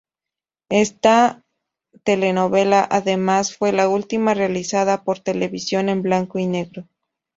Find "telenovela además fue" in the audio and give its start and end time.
2.03-3.71